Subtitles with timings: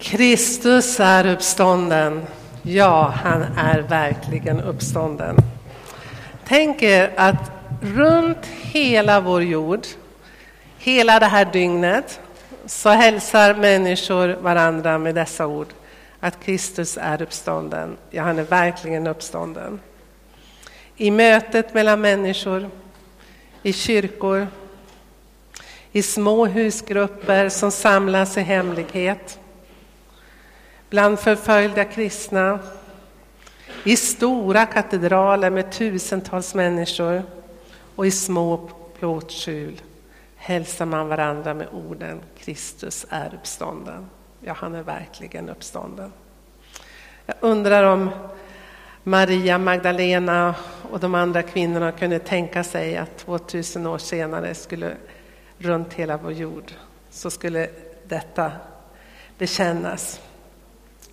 [0.00, 2.22] Kristus är uppstånden.
[2.62, 5.36] Ja, han är verkligen uppstånden.
[6.46, 9.86] Tänk er att runt hela vår jord,
[10.78, 12.20] hela det här dygnet,
[12.66, 15.68] så hälsar människor varandra med dessa ord.
[16.20, 17.96] Att Kristus är uppstånden.
[18.10, 19.80] Ja, han är verkligen uppstånden.
[20.96, 22.70] I mötet mellan människor,
[23.62, 24.46] i kyrkor,
[25.92, 29.39] i små husgrupper som samlas i hemlighet
[30.90, 32.58] bland förföljda kristna,
[33.84, 37.22] i stora katedraler med tusentals människor
[37.96, 39.80] och i små plåtskjul
[40.36, 44.06] hälsar man varandra med orden Kristus är uppstånden.
[44.40, 46.12] Ja, han är verkligen uppstånden.
[47.26, 48.10] Jag undrar om
[49.02, 50.54] Maria Magdalena
[50.90, 54.96] och de andra kvinnorna kunde tänka sig att 2000 år senare skulle
[55.58, 56.72] runt hela vår jord
[57.10, 57.68] så skulle
[58.08, 58.52] detta
[59.38, 60.20] bekännas.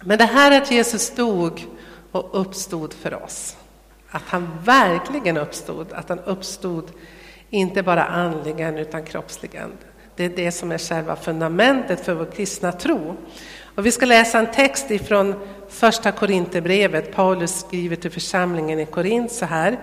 [0.02, 1.66] Men det här att Jesus dog
[2.12, 3.58] och uppstod för oss,
[4.09, 6.92] att han verkligen uppstod, att han uppstod
[7.50, 9.72] inte bara andligen utan kroppsligen.
[10.16, 13.17] Det är det som är själva fundamentet för vår kristna tro.
[13.76, 15.36] Och vi ska läsa en text ifrån
[15.70, 17.16] första Korinthierbrevet.
[17.16, 19.78] Paulus skriver till församlingen i Korint så här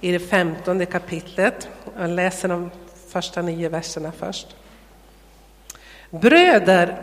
[0.00, 1.68] i det femtonde kapitlet.
[1.98, 2.70] Jag läser de
[3.08, 4.56] första nio verserna först.
[6.10, 7.02] Bröder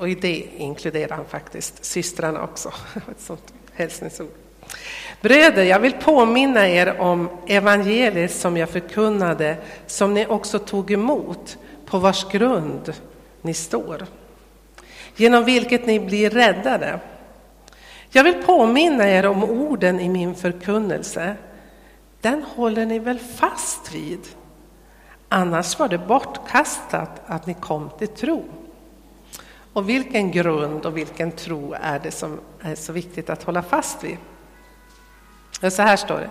[0.00, 2.72] och i det inkluderar han faktiskt systrarna också.
[3.10, 4.30] Ett sånt hälsningsord.
[5.20, 9.56] Bröder, jag vill påminna er om evangeliet som jag förkunnade,
[9.86, 12.92] som ni också tog emot, på vars grund
[13.42, 14.06] ni står,
[15.16, 17.00] genom vilket ni blir räddade.
[18.10, 21.36] Jag vill påminna er om orden i min förkunnelse.
[22.20, 24.20] Den håller ni väl fast vid?
[25.28, 28.44] Annars var det bortkastat att ni kom till tro.
[29.72, 34.04] Och vilken grund och vilken tro är det som är så viktigt att hålla fast
[34.04, 34.16] vid?
[35.62, 36.30] Och så här står det.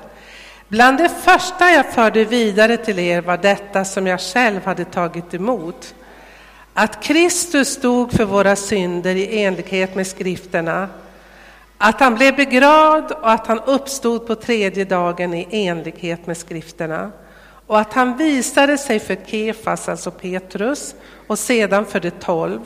[0.68, 5.34] Bland det första jag förde vidare till er var detta som jag själv hade tagit
[5.34, 5.96] emot.
[6.74, 10.90] Att Kristus stod för våra synder i enlighet med skrifterna.
[11.78, 17.12] Att han blev begravd och att han uppstod på tredje dagen i enlighet med skrifterna.
[17.68, 20.96] Och att han visade sig för Kefas, alltså Petrus,
[21.28, 22.60] och sedan för de tolv.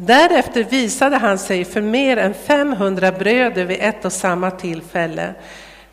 [0.00, 5.34] Därefter visade han sig för mer än 500 bröder vid ett och samma tillfälle.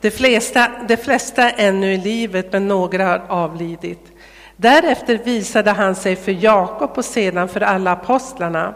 [0.01, 4.11] De flesta, de flesta ännu i livet, men några har avlidit.
[4.57, 8.73] Därefter visade han sig för Jakob och sedan för alla apostlarna.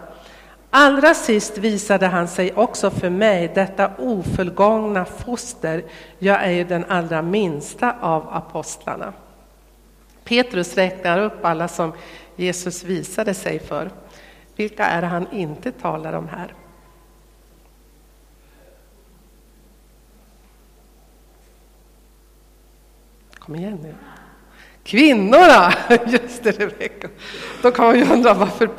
[0.69, 5.83] Allra sist visade han sig också för mig, detta ofullgångna foster.
[6.19, 9.13] Jag är ju den allra minsta av apostlarna.
[10.23, 11.93] Petrus räknar upp alla som
[12.35, 13.89] Jesus visade sig för.
[14.59, 16.53] Vilka är det han inte talar om här?
[23.39, 23.95] Kom igen nu.
[24.83, 25.73] Kvinnorna!
[26.07, 27.09] Just det, Rebecka.
[27.61, 28.69] Då kan man ju undra varför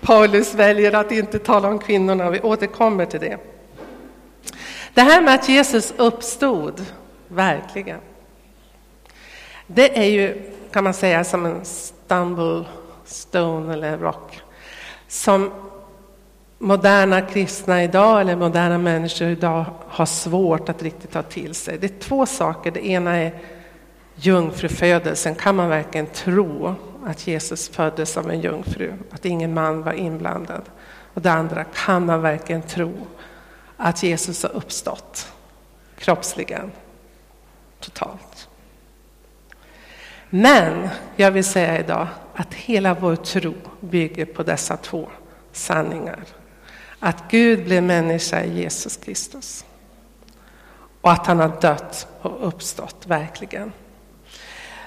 [0.00, 2.30] Paulus väljer att inte tala om kvinnorna.
[2.30, 3.38] Vi återkommer till det.
[4.94, 6.86] Det här med att Jesus uppstod,
[7.28, 8.00] verkligen.
[9.66, 12.64] Det är ju, kan man säga, som en stumble
[13.04, 14.43] stone eller rock
[15.14, 15.50] som
[16.58, 21.78] moderna kristna idag, eller moderna människor idag, har svårt att riktigt ta till sig.
[21.78, 22.70] Det är två saker.
[22.70, 23.32] Det ena är
[24.14, 25.34] jungfrufödelsen.
[25.34, 26.74] Kan man verkligen tro
[27.06, 28.92] att Jesus föddes av en jungfru?
[29.10, 30.62] Att ingen man var inblandad?
[31.14, 32.92] Och det andra, kan man verkligen tro
[33.76, 35.32] att Jesus har uppstått
[35.98, 36.72] kroppsligen,
[37.80, 38.48] totalt?
[40.30, 45.08] Men jag vill säga idag att hela vår tro bygger på dessa två
[45.52, 46.24] sanningar.
[46.98, 49.64] Att Gud blev människa i Jesus Kristus.
[51.00, 53.72] Och att han har dött och uppstått, verkligen.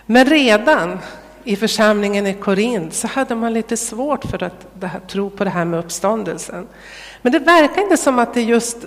[0.06, 1.00] Men redan
[1.44, 5.66] i församlingen i Korint så hade man lite svårt för att tro på det här
[5.66, 6.68] med uppståndelsen.
[7.22, 8.78] Men det verkar inte som att det är just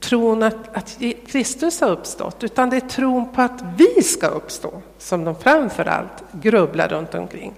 [0.00, 4.82] tron att, att Kristus har uppstått, utan det är tron på att vi ska uppstå
[4.98, 7.54] som de framför allt grubblar runt omkring.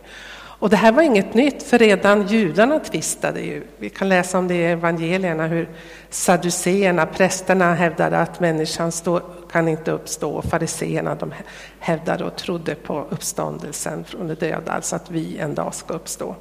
[0.60, 3.66] Och det här var inget nytt, för redan judarna tvistade ju.
[3.78, 5.68] Vi kan läsa om det i evangelierna, hur
[6.10, 11.34] saduceerna, prästerna hävdade att människan stå, kan inte uppstå, och fariseerna de
[11.78, 16.36] hävdade och trodde på uppståndelsen från de döda, alltså att vi en dag ska uppstå.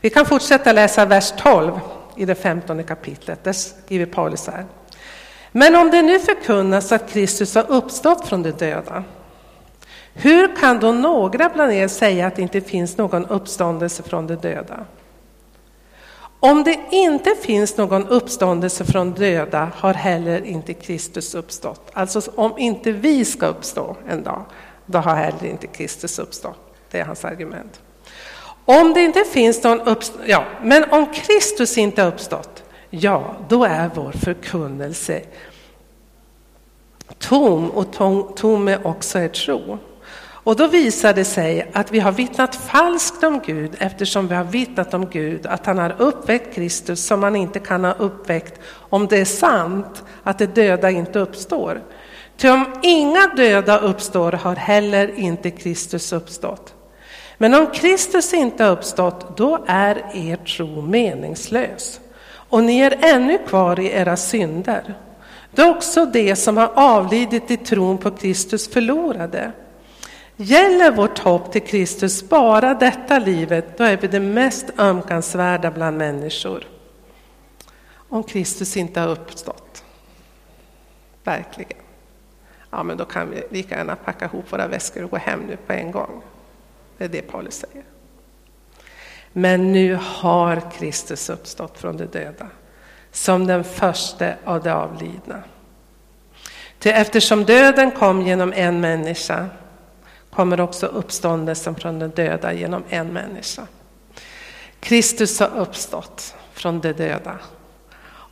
[0.00, 1.72] Vi kan fortsätta läsa vers 12
[2.16, 3.44] i det femtonde kapitlet.
[3.44, 4.64] Där skriver Paulus så här.
[5.52, 9.04] Men om det nu förkunnas att Kristus har uppstått från de döda,
[10.14, 14.34] hur kan då några bland er säga att det inte finns någon uppståndelse från de
[14.34, 14.84] döda?
[16.40, 21.90] Om det inte finns någon uppståndelse från döda har heller inte Kristus uppstått.
[21.92, 24.44] Alltså om inte vi ska uppstå en dag,
[24.86, 26.58] då har heller inte Kristus uppstått.
[26.90, 27.80] Det är hans argument.
[28.64, 33.64] Om det inte finns någon uppståndelse, ja, men om Kristus inte har uppstått, ja, då
[33.64, 35.22] är vår förkunnelse
[37.18, 39.78] tom och tom, tom är också er tro.
[40.42, 44.44] Och då visar det sig att vi har vittnat falskt om Gud eftersom vi har
[44.44, 49.06] vittnat om Gud att han har uppväckt Kristus som han inte kan ha uppväckt om
[49.06, 51.82] det är sant att det döda inte uppstår.
[52.36, 56.74] Ty om inga döda uppstår har heller inte Kristus uppstått.
[57.38, 62.00] Men om Kristus inte har uppstått, då är er tro meningslös
[62.50, 64.94] och ni är ännu kvar i era synder.
[65.50, 69.52] Det är också det som har avlidit i tron på Kristus förlorade.
[70.36, 75.98] Gäller vårt hopp till Kristus bara detta livet, då är vi det mest ömkansvärda bland
[75.98, 76.66] människor.
[77.92, 79.84] Om Kristus inte har uppstått.
[81.24, 81.78] Verkligen.
[82.70, 85.56] Ja, men då kan vi lika gärna packa ihop våra väskor och gå hem nu
[85.56, 86.22] på en gång.
[86.98, 87.89] Det är det Paulus säger.
[89.32, 92.46] Men nu har Kristus uppstått från de döda
[93.12, 95.42] som den första av de avlidna.
[96.78, 99.46] Till eftersom döden kom genom en människa
[100.30, 103.66] kommer också uppståndelsen från de döda genom en människa.
[104.80, 107.38] Kristus har uppstått från de döda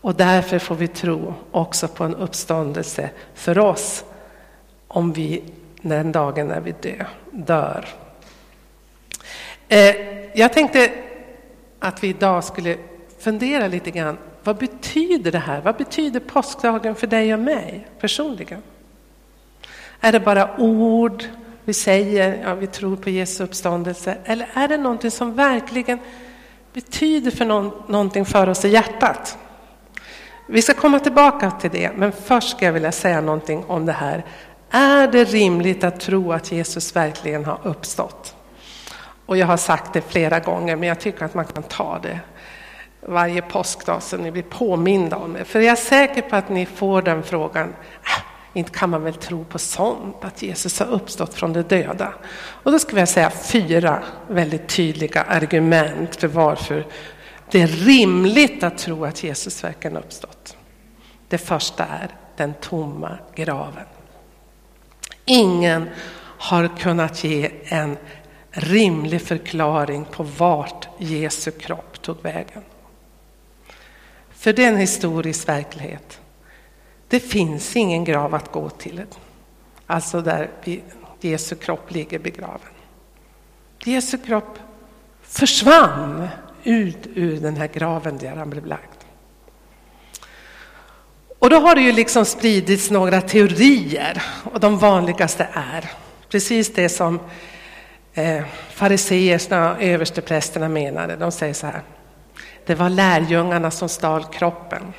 [0.00, 4.04] och därför får vi tro också på en uppståndelse för oss
[4.88, 5.42] om vi
[5.82, 7.88] den dagen när vi dö, dör.
[9.68, 10.90] Eh, jag tänkte
[11.78, 12.76] att vi idag skulle
[13.19, 14.19] fundera lite grann.
[14.44, 15.60] Vad betyder det här?
[15.60, 18.62] Vad betyder påskdagen för dig och mig personligen?
[20.00, 21.25] Är det bara ord
[21.64, 24.16] vi säger, ja, vi tror på Jesu uppståndelse?
[24.25, 25.98] Eller är det någonting som verkligen
[26.72, 29.38] betyder för någon, någonting för oss i hjärtat?
[30.46, 33.92] Vi ska komma tillbaka till det, men först ska jag vilja säga någonting om det
[33.92, 34.24] här.
[34.70, 38.34] Är det rimligt att tro att Jesus verkligen har uppstått?
[39.28, 42.20] Och jag har sagt det flera gånger, men jag tycker att man kan ta det
[43.00, 45.44] varje påskdag så ni blir påminda om det.
[45.44, 47.75] För jag är säker på att ni får den frågan.
[48.02, 48.22] Ah,
[48.52, 52.12] inte kan man väl tro på sånt, att Jesus har uppstått från de döda.
[52.38, 56.86] Och då skulle jag säga fyra väldigt tydliga argument för varför
[57.50, 60.56] det är rimligt att tro att Jesus verkligen uppstått.
[61.28, 63.86] Det första är den tomma graven.
[65.24, 65.88] Ingen
[66.38, 67.96] har kunnat ge en
[68.50, 72.62] rimlig förklaring på vart Jesu kropp tog vägen.
[74.30, 76.20] För det är en historisk verklighet.
[77.08, 79.02] Det finns ingen grav att gå till,
[79.86, 80.50] alltså där
[81.20, 82.72] Jesu kropp ligger begraven.
[83.84, 84.58] Jesu kropp
[85.22, 86.28] försvann
[86.62, 88.98] ut ur den här graven där han blev lagd.
[91.38, 94.22] Och då har det ju liksom spridits några teorier
[94.52, 95.90] och de vanligaste är
[96.28, 97.20] precis det som
[98.14, 101.16] eh, fariseerna och översteprästerna menade.
[101.16, 101.82] De säger så här.
[102.66, 104.93] Det var lärjungarna som stal kroppen.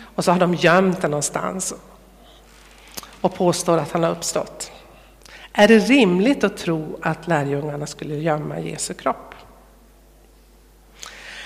[0.00, 1.74] Och så har de gömt den någonstans
[3.20, 4.72] och påstår att han har uppstått.
[5.52, 9.34] Är det rimligt att tro att lärjungarna skulle gömma Jesu kropp?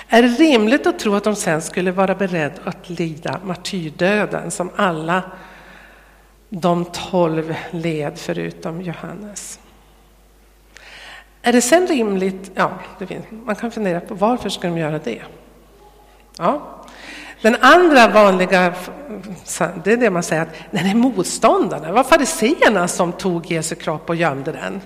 [0.08, 4.70] Är det rimligt att tro att de sen skulle vara beredda att lida martyrdöden som
[4.76, 5.22] alla
[6.48, 9.58] de tolv led förutom Johannes?
[11.42, 12.50] Är det sen rimligt?
[12.54, 13.24] Ja, det finns.
[13.30, 15.22] man kan fundera på varför ska de göra det?
[16.38, 16.80] Ja.
[17.42, 18.74] Den andra vanliga,
[19.84, 23.74] det är det man säger att det är motståndarna, det var fariseerna som tog Jesu
[23.74, 24.80] kropp och gömde den.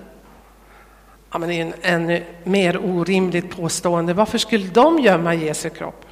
[1.31, 4.13] Ja, men det är en ännu mer orimligt påstående.
[4.13, 6.05] Varför skulle de gömma Jesu kropp?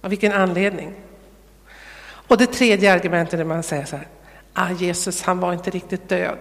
[0.00, 0.94] Av vilken anledning?
[2.00, 4.06] Och det tredje argumentet är man säger så här,
[4.52, 6.38] ah, Jesus han var inte riktigt död.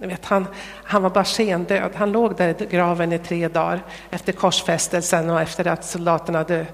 [0.00, 0.46] Ni vet, han,
[0.84, 1.90] han var bara skendöd.
[1.94, 6.66] Han låg där i graven i tre dagar efter korsfästelsen och efter att soldaterna hade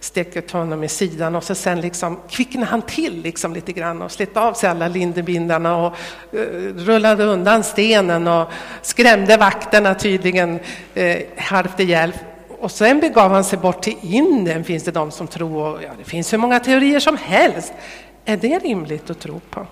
[0.00, 4.12] stekt honom i sidan och så sen liksom kvicknade han till liksom lite grann och
[4.12, 5.94] slet av sig alla lindebindarna och
[6.34, 6.40] uh,
[6.74, 8.48] rullade undan stenen och
[8.82, 10.60] skrämde vakterna tydligen
[10.96, 12.12] uh, halvt ihjäl.
[12.60, 15.66] Och sen begav han sig bort till Indien finns det de som tror.
[15.66, 17.72] Och, ja, det finns hur många teorier som helst.
[18.24, 19.66] Är det rimligt att tro på?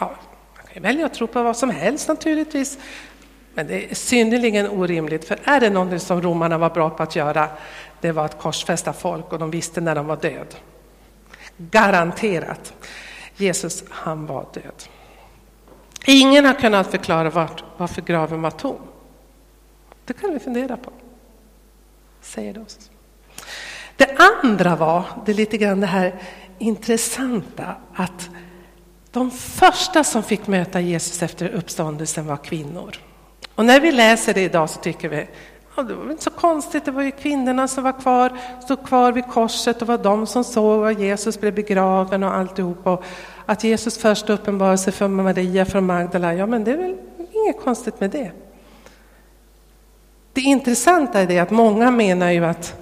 [0.00, 0.14] Ja,
[0.74, 2.78] kan välja att tro på vad som helst naturligtvis.
[3.54, 7.16] Men det är synnerligen orimligt, för är det någonting som romarna var bra på att
[7.16, 7.48] göra,
[8.00, 10.54] det var att korsfästa folk och de visste när de var död.
[11.56, 12.74] Garanterat.
[13.36, 14.82] Jesus, han var död.
[16.06, 18.80] Ingen har kunnat förklara vart, varför graven var tom.
[20.04, 20.92] Det kan vi fundera på.
[22.20, 22.90] Säger det oss.
[23.96, 26.14] Det andra var, det är lite grann det här
[26.58, 28.30] intressanta, att
[29.12, 32.96] de första som fick möta Jesus efter uppståndelsen var kvinnor.
[33.54, 35.26] Och när vi läser det idag så tycker vi,
[35.76, 39.12] ja, det var inte så konstigt, det var ju kvinnorna som var kvar, stod kvar
[39.12, 42.86] vid korset och var de som såg att Jesus blev begraven och alltihop.
[42.86, 43.04] Och
[43.46, 46.96] att Jesus först uppenbarade sig för Maria från Magdala, ja men det är väl
[47.32, 48.30] inget konstigt med det.
[50.32, 52.74] Det intressanta är det att många menar ju att,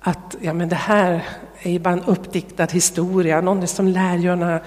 [0.00, 1.24] att ja, men det här
[1.58, 4.60] är ju bara en uppdiktad historia, någon som lärjungarna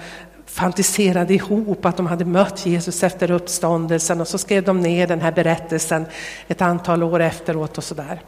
[0.54, 5.20] fantiserade ihop att de hade mött Jesus efter uppståndelsen och så skrev de ner den
[5.20, 6.06] här berättelsen
[6.48, 8.20] ett antal år efteråt och sådär.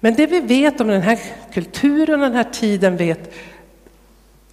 [0.00, 1.18] Men det vi vet om den här
[1.52, 3.34] kulturen och den här tiden vet,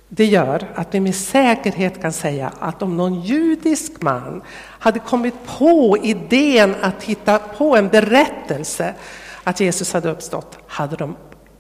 [0.09, 5.35] det gör att vi med säkerhet kan säga att om någon judisk man hade kommit
[5.57, 8.93] på idén att hitta på en berättelse
[9.43, 11.15] att Jesus hade uppstått, hade de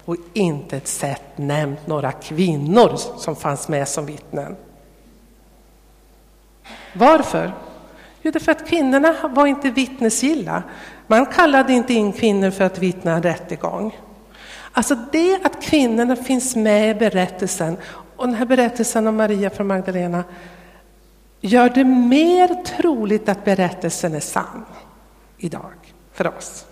[0.05, 4.55] på intet sätt nämnt några kvinnor som fanns med som vittnen.
[6.93, 7.51] Varför?
[8.21, 10.63] Jo, därför att kvinnorna var inte vittnesgilla.
[11.07, 13.97] Man kallade inte in kvinnor för att vittna en rättegång.
[14.71, 17.77] Alltså det att kvinnorna finns med i berättelsen,
[18.15, 20.23] och den här berättelsen om Maria från Magdalena,
[21.41, 24.65] gör det mer troligt att berättelsen är sann
[25.37, 26.65] idag för oss.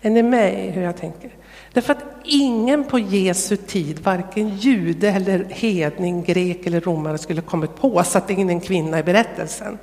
[0.00, 1.30] Är ni med i hur jag tänker?
[1.72, 7.76] Därför att ingen på Jesu tid, varken jude eller hedning, grek eller romare skulle kommit
[7.76, 9.78] på att sätta in en kvinna i berättelsen.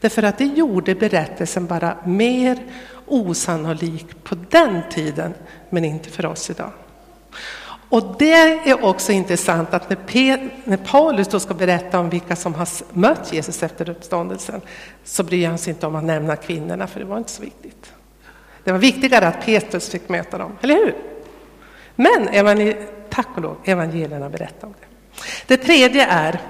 [0.00, 2.58] Därför att det gjorde berättelsen bara mer
[3.06, 5.34] osannolik på den tiden,
[5.70, 6.70] men inte för oss idag.
[7.90, 8.32] Och det
[8.70, 13.32] är också intressant att när, när Paulus då ska berätta om vilka som har mött
[13.32, 14.60] Jesus efter uppståndelsen
[15.04, 17.92] så bryr han sig inte om att nämna kvinnorna, för det var inte så viktigt.
[18.64, 20.94] Det var viktigare att Petrus fick möta dem, eller hur?
[22.00, 22.28] Men
[23.10, 24.86] tack och lov, evangelierna berättar om det.
[25.46, 26.40] Det tredje är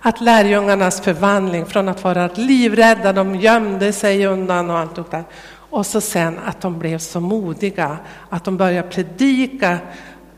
[0.00, 5.24] att lärjungarnas förvandling från att vara livrädda, de gömde sig undan och allt det där.
[5.70, 7.98] Och så sen att de blev så modiga
[8.30, 9.78] att de började predika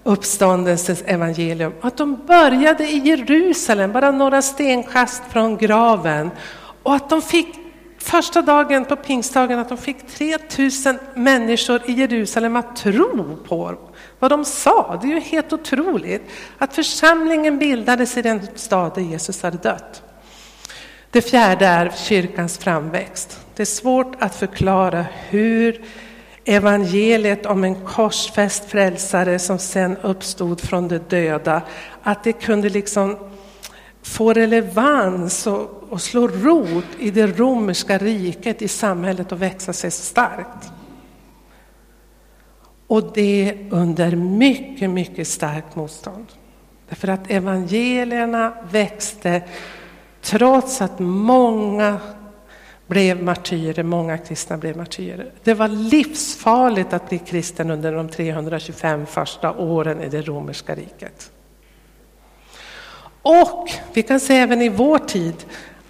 [0.05, 1.73] uppståndelsens evangelium.
[1.81, 6.31] Att de började i Jerusalem, bara några stenkast från graven.
[6.83, 7.49] Och att de fick
[7.99, 13.75] första dagen på pingstdagen att de fick 3000 människor i Jerusalem att tro på
[14.19, 14.99] vad de sa.
[15.03, 16.23] Det är ju helt otroligt
[16.59, 20.03] att församlingen bildades i den stad där Jesus hade dött.
[21.11, 23.41] Det fjärde är kyrkans framväxt.
[23.55, 25.85] Det är svårt att förklara hur
[26.45, 31.63] evangeliet om en korsfäst frälsare som sen uppstod från de döda,
[32.03, 33.17] att det kunde liksom
[34.03, 39.91] få relevans och, och slå rot i det romerska riket, i samhället och växa sig
[39.91, 40.78] starkt.
[42.88, 46.26] Och det under mycket, mycket starkt motstånd.
[46.88, 49.42] Därför att evangelierna växte
[50.23, 52.00] trots att många
[52.87, 55.33] blev martyrer, många kristna blev martyrer.
[55.45, 61.30] Det var livsfarligt att bli kristen under de 325 första åren i det romerska riket.
[63.23, 65.35] Och vi kan se även i vår tid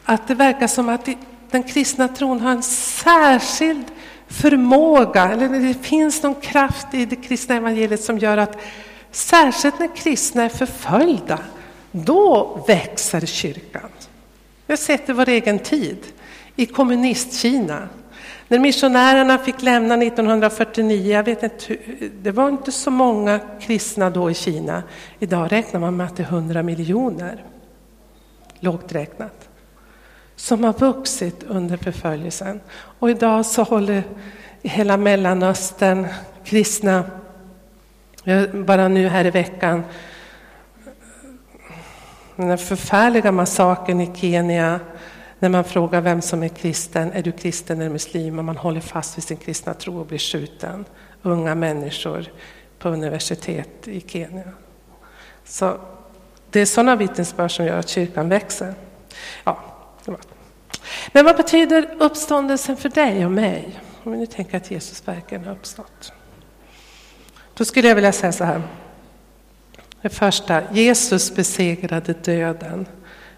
[0.04, 1.08] att det verkar som att
[1.50, 3.84] den kristna tron har en särskild
[4.28, 8.58] förmåga, eller det finns någon kraft i det kristna evangeliet som gör att
[9.10, 11.38] särskilt när kristna är förföljda,
[11.92, 13.90] då växer kyrkan.
[14.66, 15.98] Vi har sett det i vår egen tid,
[16.56, 17.88] i kommunistkina.
[18.48, 21.76] När missionärerna fick lämna 1949, jag vet inte,
[22.22, 24.82] det var inte så många kristna då i Kina.
[25.18, 27.44] Idag räknar man med att det är 100 miljoner,
[28.60, 29.47] lågt räknat,
[30.38, 32.60] som har vuxit under förföljelsen.
[32.98, 34.02] Och idag så håller
[34.62, 36.06] hela Mellanöstern
[36.44, 37.04] kristna,
[38.24, 39.84] eh, bara nu här i veckan,
[42.36, 44.80] den förfärliga massakern i Kenya
[45.38, 48.38] när man frågar vem som är kristen, är du kristen eller muslim?
[48.38, 50.84] Och man håller fast vid sin kristna tro och blir skjuten.
[51.22, 52.24] Unga människor
[52.78, 54.52] på universitet i Kenya.
[55.44, 55.78] Så
[56.50, 58.74] det är sådana vittnesbörd som gör att kyrkan växer.
[59.44, 59.67] Ja,
[61.12, 63.80] men vad betyder uppståndelsen för dig och mig?
[64.02, 66.12] Om vi nu tänker att Jesus verkligen har uppstått.
[67.54, 68.62] Då skulle jag vilja säga så här.
[70.02, 72.86] Det första, Jesus besegrade döden.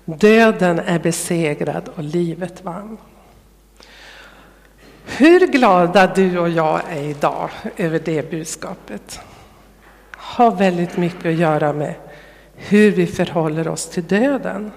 [0.05, 2.99] Döden är besegrad och livet vann.
[5.05, 9.21] Hur glada du och jag är idag över det budskapet
[10.11, 11.95] har väldigt mycket att göra med
[12.55, 14.73] hur vi förhåller oss till döden.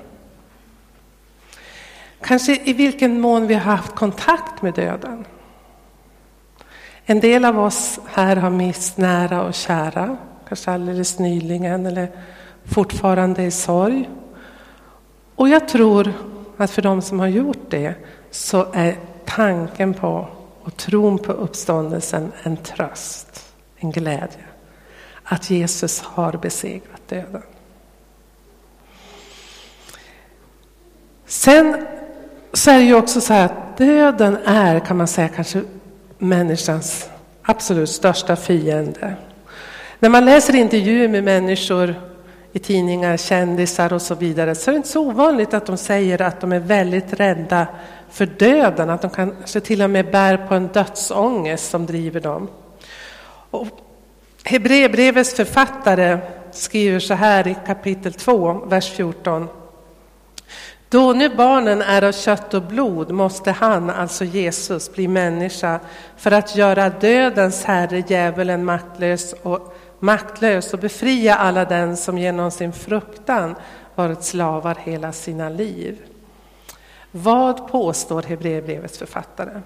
[2.23, 5.25] Kanske i vilken mån vi har haft kontakt med döden.
[7.05, 12.11] En del av oss här har mist nära och kära kanske alldeles nyligen eller
[12.65, 14.09] fortfarande i sorg.
[15.35, 16.13] Och jag tror
[16.57, 17.95] att för de som har gjort det
[18.31, 20.27] så är tanken på
[20.61, 24.45] och tron på uppståndelsen en tröst, en glädje.
[25.23, 27.43] Att Jesus har besegrat döden.
[31.25, 31.87] Sen
[32.53, 35.61] så är det ju också så här att döden är, kan man säga, kanske
[36.17, 37.09] människans
[37.41, 39.15] absolut största fiende.
[39.99, 41.95] När man läser intervjuer med människor
[42.51, 46.21] i tidningar, kändisar och så vidare, så är det inte så ovanligt att de säger
[46.21, 47.67] att de är väldigt rädda
[48.09, 52.47] för döden, att de kanske till och med bär på en dödsångest som driver dem.
[54.43, 56.17] Hebreerbrevets författare
[56.51, 59.47] skriver så här i kapitel 2, vers 14.
[60.93, 65.79] Då nu barnen är av kött och blod måste han, alltså Jesus, bli människa
[66.17, 72.51] för att göra dödens herre, djävulen, maktlös och, maktlös och befria alla den som genom
[72.51, 73.55] sin fruktan
[73.95, 75.97] varit slavar hela sina liv.
[77.11, 79.61] Vad påstår Hebreerbrevets författare?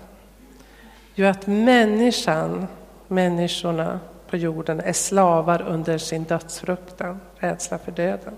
[1.16, 2.68] Jo, att människan,
[3.08, 8.34] människorna på jorden är slavar under sin dödsfruktan, rädsla för döden.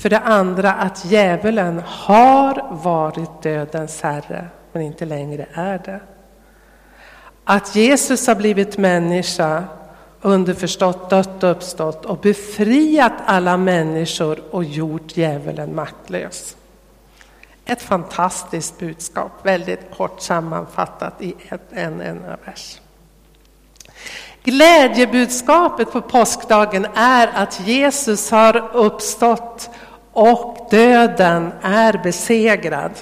[0.00, 6.00] För det andra att djävulen har varit dödens herre, men inte längre är det.
[7.44, 9.64] Att Jesus har blivit människa,
[10.20, 16.56] underförstått dött och uppstått och befriat alla människor och gjort djävulen maktlös.
[17.64, 21.34] Ett fantastiskt budskap, väldigt kort sammanfattat i
[21.70, 22.80] en enda vers.
[24.42, 29.70] Glädjebudskapet på påskdagen är att Jesus har uppstått
[30.12, 32.92] och döden är besegrad.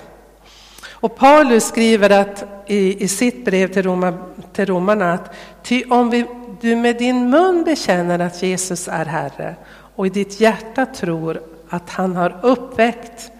[1.00, 4.14] Och Paulus skriver att, i, i sitt brev till, Roma,
[4.52, 6.26] till romarna att ty om vi,
[6.60, 9.56] du med din mun bekänner att Jesus är Herre
[9.96, 13.30] och i ditt hjärta tror att han har uppväckt,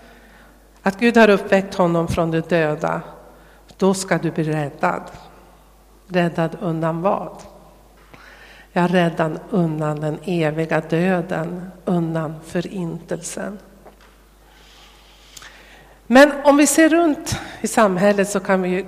[0.83, 3.01] att Gud har uppväckt honom från de döda,
[3.77, 5.03] då ska du bli räddad.
[6.07, 7.43] Räddad undan vad?
[8.79, 13.59] Jag räddar undan den eviga döden, undan förintelsen.
[16.07, 18.87] Men om vi ser runt i samhället så kan vi ju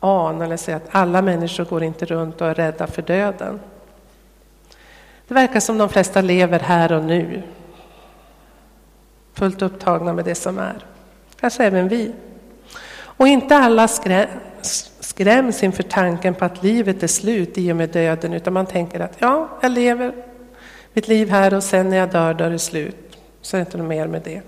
[0.00, 3.60] ana eller säga att alla människor går inte runt och är rädda för döden.
[5.28, 7.42] Det verkar som de flesta lever här och nu.
[9.34, 10.86] Fullt upptagna med det som är.
[11.40, 12.12] Kanske även vi.
[13.02, 13.88] Och inte alla
[15.20, 19.00] skräms inför tanken på att livet är slut i och med döden, utan man tänker
[19.00, 20.12] att ja, jag lever
[20.92, 23.18] mitt liv här och sen när jag dör, då är det slut.
[23.40, 24.42] Så är det inte något mer med det.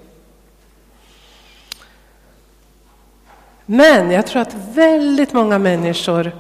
[3.67, 6.33] Men jag tror att väldigt många människor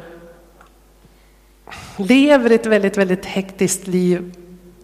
[1.96, 4.34] lever ett väldigt, väldigt hektiskt liv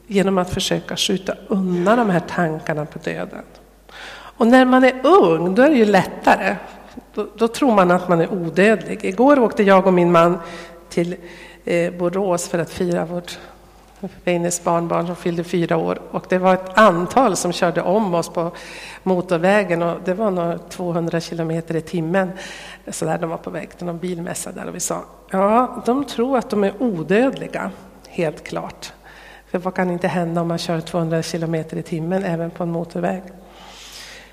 [0.06, 3.44] genom att försöka skjuta undan de här tankarna på döden.
[4.11, 6.56] Och när man är ung, då är det ju lättare.
[7.14, 9.04] Då, då, tror man att man är odödlig.
[9.04, 10.38] Igår åkte jag och min man
[10.88, 11.16] till
[11.64, 13.38] eh, Borås för att fira vårt
[14.24, 16.00] Weines barnbarn som fyllde fyra år.
[16.11, 18.52] Och det var ett antal som körde om oss på
[19.02, 22.30] motorvägen och det var nog 200 kilometer i timmen.
[22.88, 26.04] Så där de var på väg till någon bilmässa där och vi sa, ja, de
[26.04, 27.70] tror att de är odödliga,
[28.08, 28.92] helt klart.
[29.50, 32.70] För vad kan inte hända om man kör 200 kilometer i timmen även på en
[32.70, 33.22] motorväg?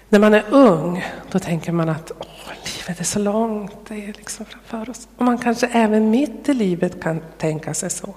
[0.10, 4.14] När man är ung, då tänker man att åh, livet är så långt, det är
[4.14, 5.08] liksom framför oss.
[5.18, 8.16] Och man kanske även mitt i livet kan tänka sig så.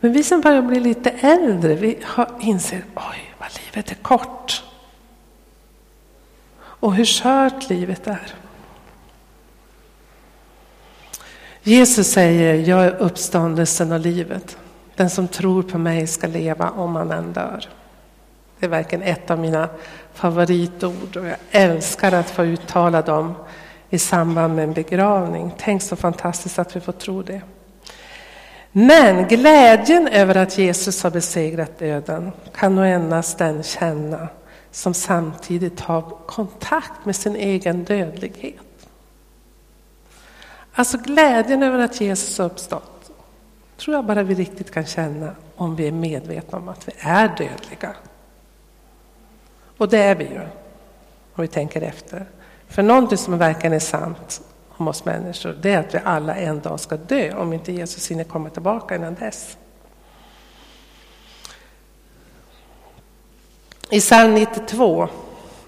[0.00, 1.98] Men vi som börjar bli lite äldre, vi
[2.40, 4.62] inser oj, vad livet är kort.
[6.60, 8.34] Och hur skört livet är.
[11.62, 14.56] Jesus säger, jag är uppståndelsen och livet.
[14.96, 17.68] Den som tror på mig ska leva om han än dör.
[18.60, 19.68] Det är verkligen ett av mina
[20.14, 23.34] favoritord och jag älskar att få uttala dem
[23.90, 25.54] i samband med en begravning.
[25.58, 27.40] Tänk så fantastiskt att vi får tro det.
[28.72, 34.28] Men glädjen över att Jesus har besegrat döden kan nog endast den känna
[34.70, 38.88] som samtidigt har kontakt med sin egen dödlighet.
[40.72, 43.10] Alltså glädjen över att Jesus har uppstått
[43.76, 47.28] tror jag bara vi riktigt kan känna om vi är medvetna om att vi är
[47.28, 47.94] dödliga.
[49.80, 50.40] Och det är vi ju,
[51.34, 52.26] om vi tänker efter.
[52.68, 56.60] För någonting som verkligen är sant om oss människor, det är att vi alla en
[56.60, 59.56] dag ska dö, om inte Jesus hinner komma tillbaka innan dess.
[63.90, 65.08] I psalm 92,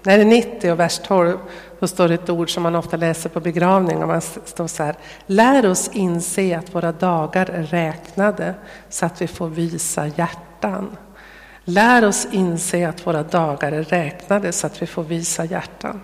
[0.03, 1.37] när det är 90 och vers 12,
[1.79, 4.01] så står det ett ord som man ofta läser på begravning.
[4.01, 4.95] Och man står så här,
[5.25, 8.55] lär oss inse att våra dagar är räknade
[8.89, 10.97] så att vi får visa hjärtan.
[11.65, 16.01] Lär oss inse att våra dagar är räknade så att vi får visa hjärtan.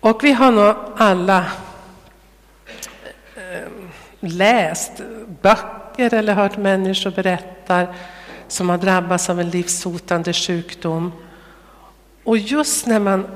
[0.00, 1.46] Och vi har nog alla
[3.36, 3.68] eh,
[4.20, 4.92] läst
[5.42, 7.86] böcker eller hört människor berätta
[8.48, 11.12] som har drabbats av en livshotande sjukdom.
[12.24, 13.26] Och just när man,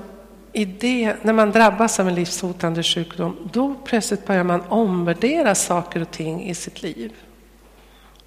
[0.53, 6.03] i det, när man drabbas av en livshotande sjukdom, då plötsligt börjar man omvärdera saker
[6.03, 7.13] och ting i sitt liv.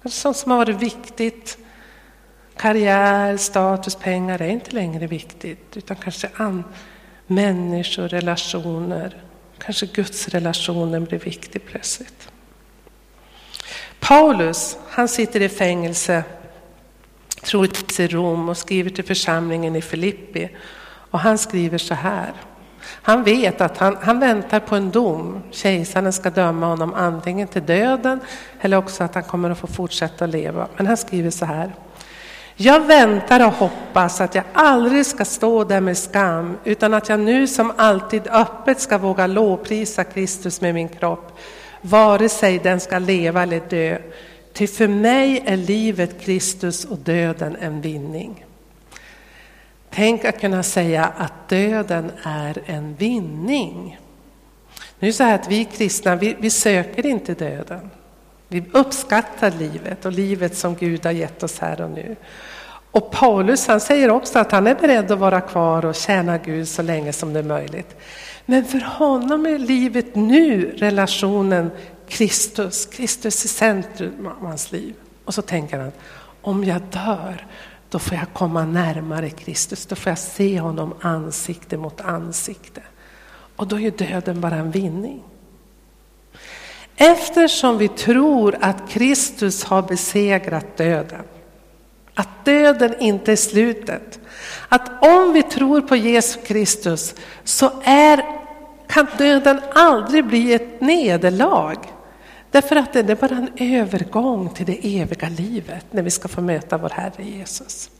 [0.04, 1.58] Sånt som har varit viktigt,
[2.64, 6.64] karriär, status, pengar är inte längre viktigt, utan kanske an,
[7.26, 9.16] människor, relationer,
[9.58, 12.28] kanske Guds relationen blir viktig plötsligt.
[14.00, 16.24] Paulus, han sitter i fängelse,
[17.42, 20.48] troligtvis i Rom och skriver till församlingen i Filippi.
[21.10, 22.32] Och han skriver så här.
[22.86, 25.42] Han vet att han, han väntar på en dom.
[25.50, 28.20] Kejsaren ska döma honom antingen till döden
[28.60, 30.68] eller också att han kommer att få fortsätta leva.
[30.76, 31.72] Men han skriver så här.
[32.56, 37.20] Jag väntar och hoppas att jag aldrig ska stå där med skam utan att jag
[37.20, 41.38] nu som alltid öppet ska våga lovprisa Kristus med min kropp
[41.80, 43.98] vare sig den ska leva eller dö.
[44.52, 48.44] Till för mig är livet Kristus och döden en vinning.
[49.90, 53.98] Tänk att kunna säga att döden är en vinning.
[54.98, 57.90] Nu är det så här att vi kristna, vi, vi söker inte döden.
[58.54, 62.16] Vi uppskattar livet och livet som Gud har gett oss här och nu.
[62.90, 66.68] Och Paulus han säger också att han är beredd att vara kvar och tjäna Gud
[66.68, 67.96] så länge som det är möjligt.
[68.46, 71.70] Men för honom är livet nu relationen
[72.08, 74.94] Kristus, Kristus i centrum av hans liv.
[75.24, 75.92] Och så tänker han,
[76.42, 77.46] om jag dör,
[77.90, 82.82] då får jag komma närmare Kristus, då får jag se honom ansikte mot ansikte.
[83.56, 85.22] Och då är döden bara en vinning.
[86.96, 91.22] Eftersom vi tror att Kristus har besegrat döden,
[92.14, 94.20] att döden inte är slutet,
[94.68, 98.24] att om vi tror på Jesus Kristus så är,
[98.86, 101.76] kan döden aldrig bli ett nederlag.
[102.50, 106.40] Därför att det är bara en övergång till det eviga livet när vi ska få
[106.40, 107.90] möta vår Herre Jesus.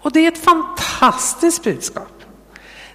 [0.00, 2.17] Och det är ett fantastiskt budskap.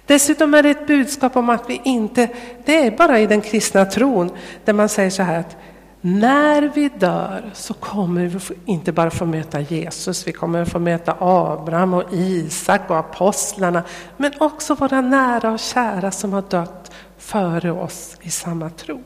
[0.06, 2.28] Dessutom är det ett budskap om att vi inte,
[2.64, 4.30] det är bara i den kristna tron
[4.64, 5.56] där man säger så här att
[6.00, 11.16] när vi dör så kommer vi inte bara få möta Jesus, vi kommer få möta
[11.20, 13.82] Abraham och Isak och apostlarna,
[14.16, 19.02] men också våra nära och kära som har dött före oss i samma tro.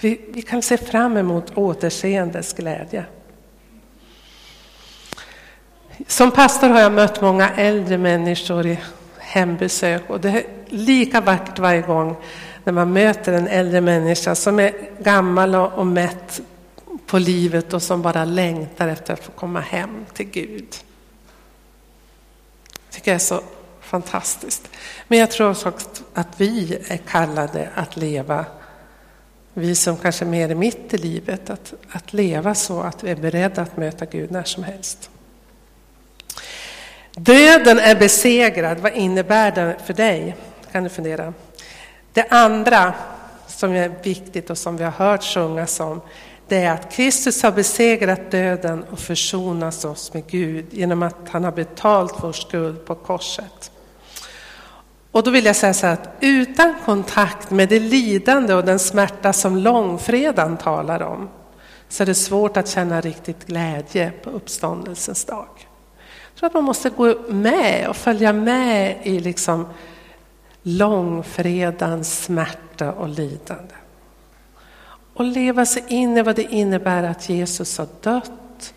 [0.00, 3.04] Vi, vi kan se fram emot återseendes glädje.
[6.06, 8.78] Som pastor har jag mött många äldre människor i
[9.30, 12.16] hembesök och det är lika vackert varje gång
[12.64, 16.40] när man möter en äldre människa som är gammal och mätt
[17.06, 20.68] på livet och som bara längtar efter att få komma hem till Gud.
[22.88, 23.40] Det tycker jag är så
[23.80, 24.70] fantastiskt.
[25.08, 25.72] Men jag tror också
[26.14, 28.44] att vi är kallade att leva
[29.54, 33.16] vi som kanske är mer mitt i livet, att, att leva så att vi är
[33.16, 35.10] beredda att möta Gud när som helst.
[37.14, 40.36] Döden är besegrad, vad innebär det för dig?
[40.72, 41.34] kan du fundera.
[42.12, 42.94] Det andra
[43.46, 46.00] som är viktigt och som vi har hört sjungas om,
[46.48, 51.44] det är att Kristus har besegrat döden och försonat oss med Gud genom att han
[51.44, 53.70] har betalt vår skuld på korset.
[55.10, 58.78] Och då vill jag säga så här att utan kontakt med det lidande och den
[58.78, 61.28] smärta som långfredagen talar om
[61.88, 65.48] så är det svårt att känna riktigt glädje på uppståndelsens dag.
[66.40, 69.66] Jag tror att man måste gå med och följa med i liksom
[70.62, 73.74] långfredans smärta och lidande.
[75.14, 78.74] Och leva sig in i vad det innebär att Jesus har dött,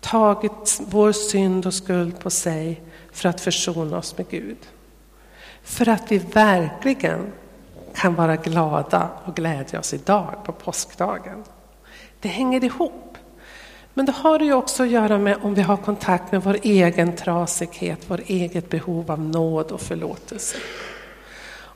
[0.00, 4.58] tagit vår synd och skuld på sig för att försona oss med Gud.
[5.62, 7.32] För att vi verkligen
[7.94, 11.44] kan vara glada och glädja oss idag på påskdagen.
[12.20, 13.11] Det hänger ihop.
[13.94, 17.16] Men det har ju också att göra med om vi har kontakt med vår egen
[17.16, 20.56] trasighet, vår eget behov av nåd och förlåtelse.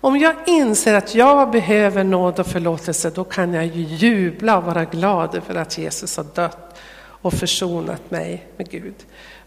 [0.01, 4.65] Om jag inser att jag behöver nåd och förlåtelse, då kan jag ju jubla och
[4.65, 8.95] vara glad över att Jesus har dött och försonat mig med Gud.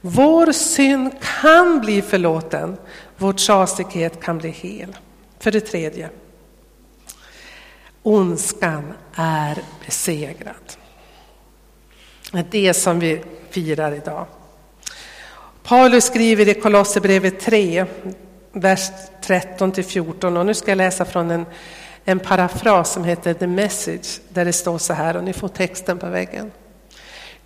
[0.02, 2.78] Vår synd kan bli förlåten,
[3.18, 4.96] vår trasighet kan bli hel.
[5.40, 6.10] För det tredje,
[8.04, 10.56] ondskan är besegrad.
[12.32, 14.26] Det är det som vi firar idag.
[15.64, 17.86] Paulus skriver i Kolosserbrevet 3,
[18.52, 18.90] vers
[19.24, 20.38] 13-14.
[20.38, 21.46] och nu ska jag läsa från en,
[22.06, 25.98] en parafras som heter The Message där det står så här och ni får texten
[25.98, 26.52] på väggen.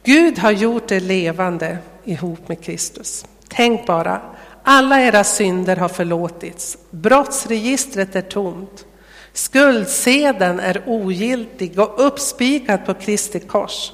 [0.03, 3.25] Gud har gjort er levande ihop med Kristus.
[3.47, 4.21] Tänk bara,
[4.63, 6.77] alla era synder har förlåtits.
[6.89, 8.85] Brottsregistret är tomt.
[9.33, 13.91] Skuldsedeln är ogiltig och uppspikad på Kristi kors.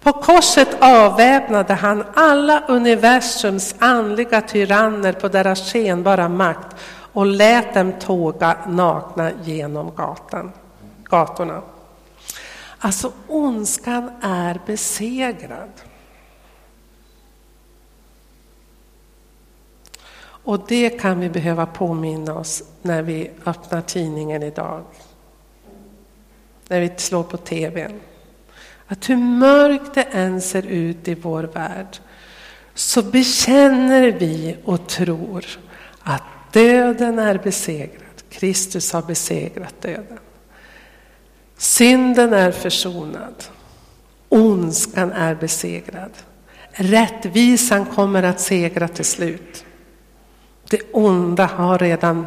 [0.00, 6.76] På korset avväpnade han alla universums andliga tyranner på deras skenbara makt
[7.12, 10.52] och lät dem tåga nakna genom gatan,
[11.04, 11.62] gatorna.
[12.78, 15.70] Alltså ondskan är besegrad.
[20.20, 24.84] Och det kan vi behöva påminna oss när vi öppnar tidningen idag.
[26.68, 28.00] När vi slår på tvn.
[28.88, 31.98] Att hur mörkt det än ser ut i vår värld
[32.74, 35.44] så bekänner vi och tror
[36.02, 36.22] att
[36.52, 38.02] döden är besegrad.
[38.30, 40.18] Kristus har besegrat döden.
[41.56, 43.44] Synden är försonad.
[44.28, 46.10] Ondskan är besegrad.
[46.70, 49.64] Rättvisan kommer att segra till slut.
[50.70, 52.26] Det onda har redan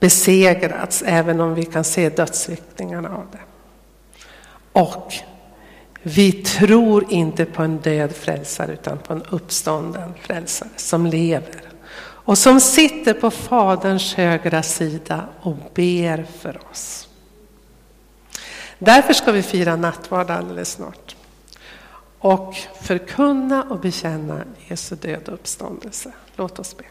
[0.00, 3.38] besegrats, även om vi kan se dödsriktningarna av det.
[4.72, 5.12] Och
[6.02, 11.62] vi tror inte på en död frälsare utan på en uppstånden frälsare som lever
[12.24, 17.08] och som sitter på Faderns högra sida och ber för oss.
[18.78, 21.16] Därför ska vi fira nattvard alldeles snart
[22.18, 26.12] och förkunna och bekänna Jesu död och uppståndelse.
[26.36, 26.84] Låt oss be.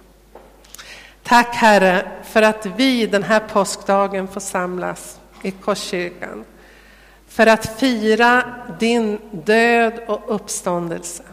[1.24, 6.46] Tack Herre för att vi den här påskdagen får samlas i Korskyrkan
[7.32, 8.44] för att fira
[8.80, 11.24] din död och uppståndelse.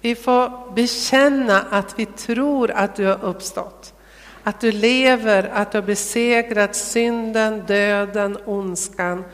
[0.00, 3.94] Vi får bekänna att vi tror att du har uppstått,
[4.42, 9.24] att du lever, att du har besegrat synden, döden, ondskan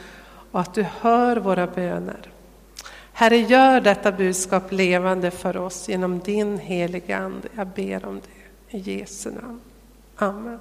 [0.51, 2.21] och att du hör våra böner.
[3.13, 7.49] Herre, gör detta budskap levande för oss genom din heliga Ande.
[7.55, 9.61] Jag ber om det i Jesu namn.
[10.17, 10.59] Amen.